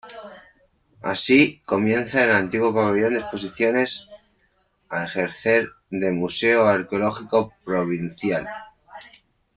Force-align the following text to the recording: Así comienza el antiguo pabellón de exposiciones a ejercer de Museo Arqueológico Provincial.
Así 1.03 1.61
comienza 1.63 2.23
el 2.25 2.31
antiguo 2.31 2.73
pabellón 2.73 3.13
de 3.13 3.19
exposiciones 3.19 4.07
a 4.89 5.05
ejercer 5.05 5.69
de 5.91 6.11
Museo 6.11 6.65
Arqueológico 6.65 7.53
Provincial. 7.63 8.47